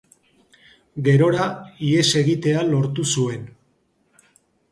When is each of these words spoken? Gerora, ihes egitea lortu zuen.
Gerora, 1.07 1.43
ihes 1.89 2.07
egitea 2.23 2.65
lortu 2.71 3.07
zuen. 3.17 3.43